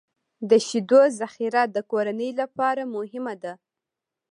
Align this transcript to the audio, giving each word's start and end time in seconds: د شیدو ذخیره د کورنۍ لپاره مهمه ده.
د 0.49 0.51
شیدو 0.67 1.01
ذخیره 1.19 1.63
د 1.75 1.77
کورنۍ 1.91 2.31
لپاره 2.41 2.81
مهمه 2.95 3.33
ده. 3.43 3.53